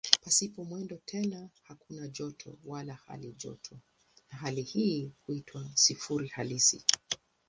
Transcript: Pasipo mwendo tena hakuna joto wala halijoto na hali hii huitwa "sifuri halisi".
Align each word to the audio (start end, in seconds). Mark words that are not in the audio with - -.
Pasipo 0.23 0.63
mwendo 0.65 0.97
tena 1.05 1.49
hakuna 1.63 2.07
joto 2.07 2.57
wala 2.65 2.93
halijoto 2.93 3.75
na 4.31 4.37
hali 4.37 4.61
hii 4.61 5.11
huitwa 5.25 5.69
"sifuri 5.73 6.27
halisi". 6.27 6.85